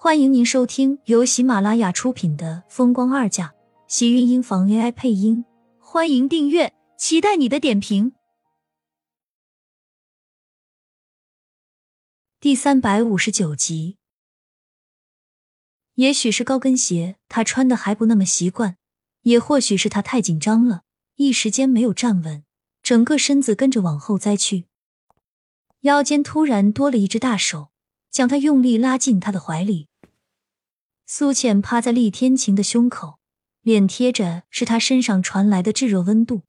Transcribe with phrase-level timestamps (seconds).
[0.00, 3.48] 欢迎您收听由喜马拉雅出品的《风光二嫁》，
[3.88, 5.44] 喜运音房 AI 配音。
[5.80, 8.12] 欢迎订阅，期待你的点评。
[12.38, 13.96] 第三百五十九集，
[15.94, 18.76] 也许是高跟鞋他穿的还不那么习惯，
[19.22, 20.82] 也或许是他太紧张了，
[21.16, 22.44] 一时间没有站稳，
[22.84, 24.66] 整个身子跟着往后栽去，
[25.80, 27.70] 腰间突然多了一只大手。
[28.10, 29.86] 将他用力拉进他的怀里，
[31.06, 33.18] 苏浅趴在厉天晴的胸口，
[33.62, 36.42] 脸贴着是他身上传来的炙热温度，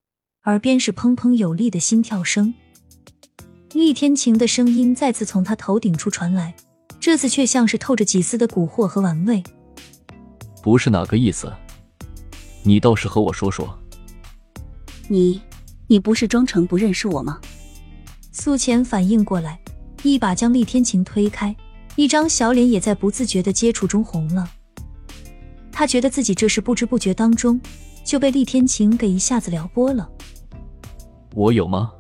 [0.46, 2.54] 耳边是砰砰有力的心跳声。
[3.74, 6.56] 厉天晴的声音再次从他头顶处传来，
[7.00, 9.44] 这次却像是透着几丝的蛊惑和玩味。
[10.64, 11.54] 不是哪个意思，
[12.64, 13.78] 你倒是和我说说。
[15.08, 15.42] 你，
[15.88, 17.40] 你不是装成不认识我吗？
[18.32, 19.60] 苏浅反应过来。
[20.04, 21.56] 一把将厉天晴推开，
[21.96, 24.50] 一张小脸也在不自觉的接触中红了。
[25.72, 27.60] 他觉得自己这是不知不觉当中
[28.04, 30.10] 就被厉天晴给一下子撩拨了。
[31.36, 31.92] 我有吗？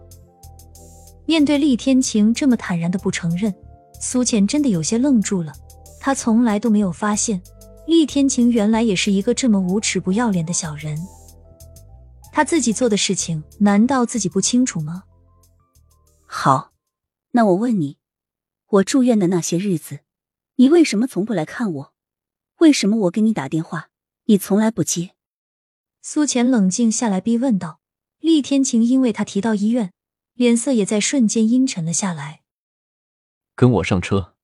[1.26, 3.54] 面对厉天晴这么坦然的不承认，
[4.00, 5.54] 苏浅真的有些愣住了。
[6.00, 7.42] 他从来都没有发现
[7.86, 10.98] 厉天晴原来也是一个这么无耻不要脸的小人。
[12.32, 15.04] 他自己做的事情，难道自己不清楚吗？
[16.26, 16.72] 好。
[17.32, 17.99] 那我问你，
[18.70, 20.02] 我住院的那些日子，
[20.58, 21.94] 你为什么从不来看我？
[22.60, 23.90] 为什么我给你打电话，
[24.26, 25.16] 你从来不接？
[26.04, 27.80] 苏浅冷静下来，逼问道。
[28.20, 29.92] 厉天晴因为他提到医院，
[30.36, 32.42] 脸色也在瞬间阴沉了下来。
[33.56, 34.36] 跟我上车。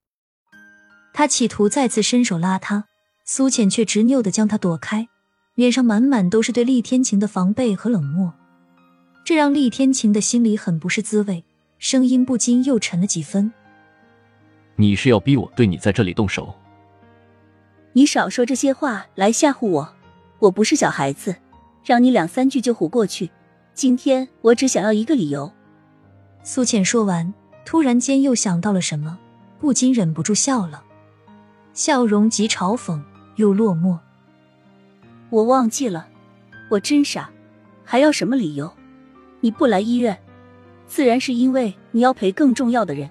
[1.13, 2.87] 他企图再次伸手拉他，
[3.25, 5.07] 苏浅却执拗的将他躲开，
[5.53, 8.33] 脸上满满都是对厉天晴的防备和冷漠，
[9.23, 11.45] 这让厉天晴的心里很不是滋味。
[11.77, 13.53] 声音不禁又沉了几分。
[14.77, 16.53] 你是要逼我对你在这里动手？
[17.93, 19.93] 你少说这些话来吓唬我！
[20.39, 21.35] 我不是小孩子，
[21.85, 23.31] 让你两三句就唬过去。
[23.73, 25.51] 今天我只想要一个理由。
[26.43, 27.33] 苏浅说完，
[27.63, 29.17] 突然间又想到了什么，
[29.59, 30.83] 不禁忍不住笑了，
[31.73, 33.01] 笑容既嘲讽
[33.37, 33.97] 又落寞。
[35.29, 36.07] 我忘记了，
[36.69, 37.29] 我真傻，
[37.85, 38.71] 还要什么理由？
[39.39, 40.19] 你不来医院？
[40.85, 43.09] 自然是因为你要陪更重要的人，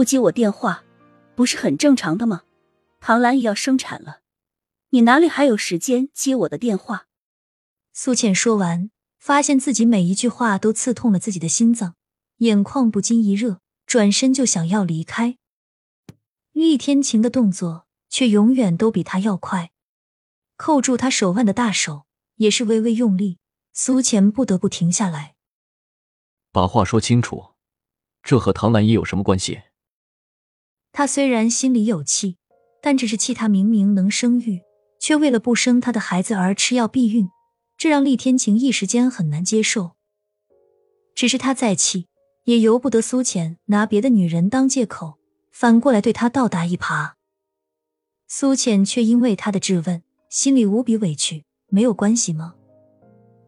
[0.00, 0.82] 不接我电话，
[1.34, 2.44] 不是很正常的吗？
[3.00, 4.22] 唐兰也要生产了，
[4.92, 7.08] 你哪里还有时间接我的电话？
[7.92, 11.96] 苏浅说完，发现自己每一句话都刺痛了自己的心脏，
[12.38, 15.36] 眼眶不禁一热，转身就想要离开。
[16.52, 19.70] 厉天晴的动作却永远都比他要快，
[20.56, 22.06] 扣住他手腕的大手
[22.36, 23.38] 也是微微用力，
[23.74, 25.34] 苏浅不得不停下来。
[26.50, 27.50] 把话说清楚，
[28.22, 29.60] 这和唐兰一有什么关系？
[30.92, 32.36] 他虽然心里有气，
[32.82, 34.60] 但只是气他明明能生育，
[34.98, 37.28] 却为了不生他的孩子而吃药避孕，
[37.76, 39.92] 这让厉天晴一时间很难接受。
[41.14, 42.06] 只是他再气，
[42.44, 45.18] 也由不得苏浅拿别的女人当借口，
[45.52, 47.12] 反过来对他倒打一耙。
[48.26, 51.44] 苏浅却因为他的质问，心里无比委屈。
[51.68, 52.54] 没有关系吗？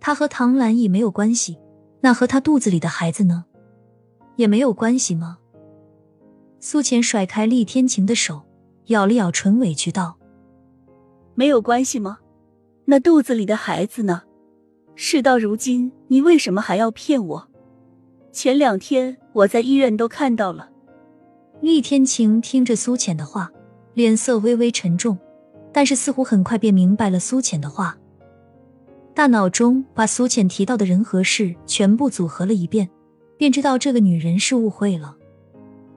[0.01, 1.59] 他和唐兰亦没有关系。
[2.05, 3.45] 那和他肚子里的孩子呢，
[4.37, 5.39] 也没有关系吗？
[6.65, 8.41] 苏浅甩开厉天晴的手，
[8.87, 10.17] 咬了咬唇，委屈道
[11.35, 12.21] ：“没有关系吗？
[12.85, 14.23] 那肚子里的孩子呢？
[14.95, 17.49] 事到如今，你为什么还要骗我？
[18.31, 20.71] 前两天我在医院都看到了。”
[21.61, 23.51] 厉天晴听着苏浅的话，
[23.95, 25.19] 脸色微微沉重，
[25.73, 27.99] 但是似乎很快便明白了苏浅的话。
[29.13, 32.89] 大脑中把苏浅提到的人和事全部组合了一遍，
[33.37, 35.17] 便知道这个女人是误会了，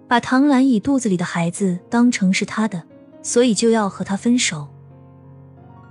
[0.08, 2.84] 把唐兰以肚子里的孩子当成是他的，
[3.22, 4.68] 所以就要和他分手。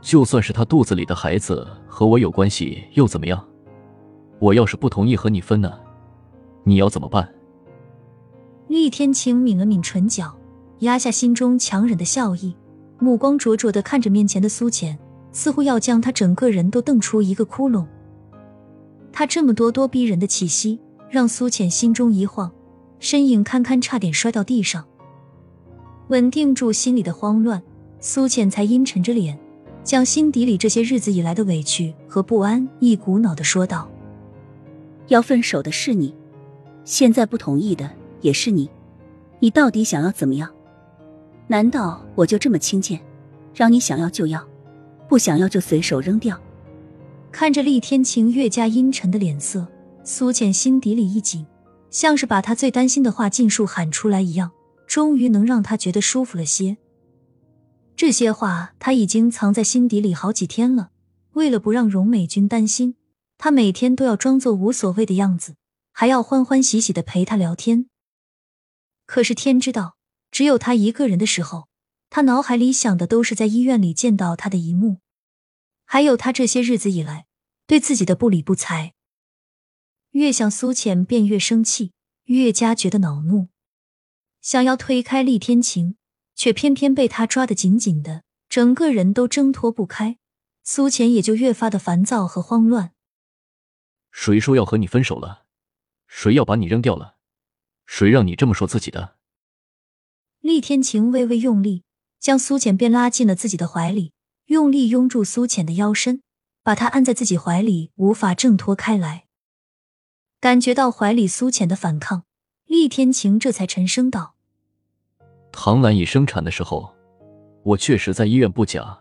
[0.01, 3.45] 就算是他肚子里的孩子和我有关系又怎么样？
[4.39, 5.73] 我要是不同意和你分呢？
[6.63, 7.29] 你要怎么办？
[8.69, 10.35] 厉天晴抿了抿唇角，
[10.81, 12.57] 压下心中强忍的笑意，
[12.99, 14.99] 目光灼灼的看着面前的苏浅。
[15.33, 17.85] 似乎要将他整个人都瞪出一个窟窿。
[19.13, 20.79] 他这么咄咄逼人的气息，
[21.11, 22.53] 让苏浅心中一晃，
[23.05, 24.83] 身影堪堪差点摔到地上。
[26.09, 27.63] 稳定住心里的慌乱，
[28.01, 29.39] 苏浅才阴沉着脸，
[29.83, 33.91] 将心底里这些日子以来的委屈和不安一股脑的说道
[35.09, 36.15] ：“要分手的是你，
[36.87, 37.91] 现在不同意的
[38.23, 38.71] 也是你，
[39.39, 40.51] 你到底想要怎么样？
[41.47, 42.99] 难道我就这么轻贱，
[43.55, 44.43] 让你想要就要？”
[45.07, 46.41] 不想要就随手扔掉。
[47.31, 49.67] 看着厉天晴越加阴沉的脸色，
[50.05, 51.45] 苏浅心底里一紧，
[51.95, 54.51] 像是把他最担心的话尽数喊出来一样，
[54.85, 56.77] 终于能让他觉得舒服了些。
[57.95, 60.91] 这些话他已经藏在心底里好几天了。
[61.35, 62.97] 为了不让荣美君担心，
[63.39, 65.55] 他每天都要装作无所谓的样子，
[65.93, 67.87] 还要欢欢喜喜的陪她聊天。
[69.07, 69.97] 可是天知道，
[70.33, 71.69] 只有他一个人的时候，
[72.11, 74.99] 他脑海里想的都是在医院里见到他的一幕，
[75.85, 77.27] 还有他这些日子以来
[77.69, 78.94] 对自己的不理不睬。
[80.15, 81.91] 越想苏浅便越生气，
[82.27, 83.49] 越加觉得恼怒，
[84.41, 85.97] 想要推开厉天晴，
[86.37, 90.19] 却偏偏被他抓得紧紧的，整个人都挣脱不开。
[90.63, 92.93] 苏浅也就越发的烦躁和慌乱。
[94.13, 95.47] 谁说要和你分手了？
[96.07, 97.17] 谁要把你扔掉了？
[97.85, 99.17] 谁让你这么说自己的？
[100.39, 101.83] 厉天晴微微用力，
[102.21, 104.13] 将苏浅便拉进了自己的怀里，
[104.45, 106.23] 用力拥住苏浅的腰身，
[106.63, 109.27] 把她按在自己怀里，无法挣脱开来。
[110.45, 112.25] 感觉到怀里苏浅的反抗，
[112.67, 114.35] 厉天晴这才沉声道
[115.51, 116.93] ：“唐兰已生产的时候，
[117.63, 118.99] 我确实在医院不假。”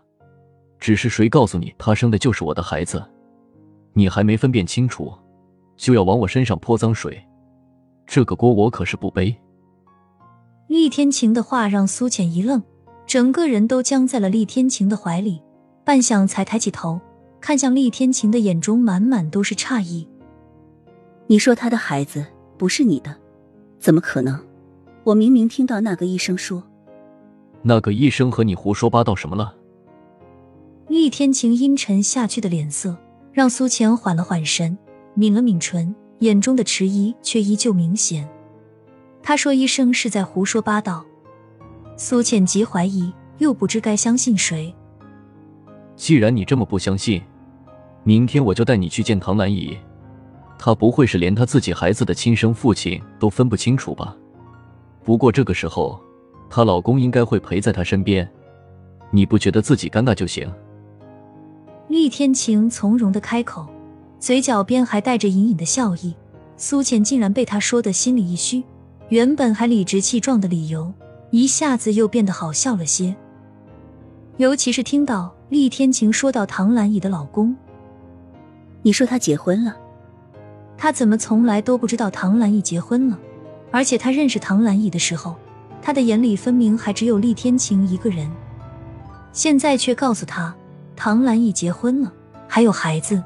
[0.80, 3.04] 只是谁告诉你她生的就是我的孩子？
[3.92, 5.12] 你还没分辨清楚，
[5.76, 7.22] 就要往我身上泼脏水，
[8.06, 9.36] 这个锅我可是不背。
[10.68, 12.62] 厉天晴的话让苏浅一愣，
[13.06, 15.42] 整个人都僵在了厉天晴的怀里，
[15.84, 16.98] 半晌才抬起头，
[17.38, 20.08] 看向厉天晴的眼中满满都是诧异。
[21.26, 22.24] 你说他的孩子
[22.58, 23.14] 不是你的，
[23.78, 24.38] 怎么可能？
[25.04, 26.62] 我明明听到那个医生说，
[27.62, 29.54] 那个医生和你胡说八道什么了？
[30.88, 32.96] 厉天晴阴沉下去的脸色，
[33.32, 34.76] 让苏浅缓了缓神，
[35.14, 38.28] 抿了抿唇，眼中的迟疑却依旧明显。
[39.22, 41.04] 他说：“医生是在胡说八道。”
[41.96, 44.74] 苏浅极怀疑，又不知该相信谁。
[45.96, 47.22] 既然你这么不相信，
[48.02, 49.78] 明天我就带你去见唐兰姨。
[50.58, 54.16] 她不会是连她自己孩子的亲生父亲都分不清楚吧？
[55.04, 56.00] 不过这个时候，
[56.48, 58.28] 她老公应该会陪在她身边，
[59.10, 60.50] 你不觉得自己尴尬就行。
[61.88, 63.66] 厉天晴从容的开口，
[64.18, 66.14] 嘴角边还带着隐隐的笑意。
[66.56, 68.62] 苏浅竟然被他说的心里一虚，
[69.08, 70.92] 原本还理直气壮的理由，
[71.30, 73.14] 一下子又变得好笑了些。
[74.36, 77.54] 尤其是听到厉天晴说到唐兰姨的老公，
[78.82, 79.76] 你说他结婚了？
[80.76, 83.18] 他怎么从来都不知道唐兰姨结婚了？
[83.70, 85.34] 而且他认识唐兰姨的时候，
[85.82, 88.30] 他的眼里分明还只有厉天晴一个人，
[89.32, 90.54] 现在却告诉他。
[90.96, 92.12] 唐兰已结婚了，
[92.46, 93.20] 还有孩子。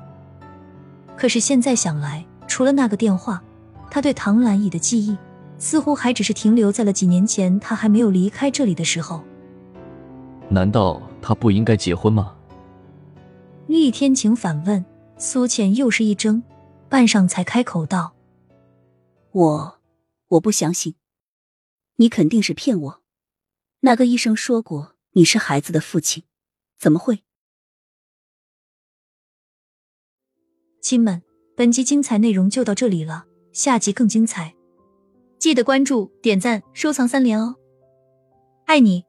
[1.16, 3.42] 可是现在想来，除了那个电话，
[3.90, 5.16] 他对唐兰乙的记忆
[5.58, 9.22] 似乎还只是停留在了几年前他还没有离开这里的时候。
[10.48, 12.32] 难道他不应该结婚吗？
[13.66, 14.82] 厉天晴反问。
[15.18, 16.40] 苏浅又是一怔，
[16.88, 18.16] 半晌才开口道
[19.32, 19.80] ：“我
[20.28, 20.94] 我不相信，
[21.96, 23.02] 你肯定是骗我。
[23.80, 26.24] 那个医生说过你是孩子的父亲，
[26.78, 27.24] 怎么会？”
[30.80, 31.22] 亲们，
[31.54, 34.54] 本集精彩内容就到这里了，下集更精彩，
[35.38, 37.56] 记得关注、点赞、收藏三连哦，
[38.64, 39.07] 爱你！